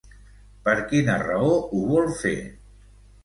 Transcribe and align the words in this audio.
Per 0.67 0.73
quina 0.93 1.17
raó 1.23 1.51
ho 1.59 1.81
vol 1.91 2.09
fer? 2.23 2.35